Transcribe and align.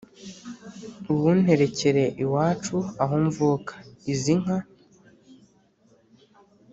uwunterekere 1.11 2.03
iwacu 2.23 2.77
aho 3.03 3.15
mvuka 3.25 3.73
izi 4.13 4.33
nka 4.41 4.57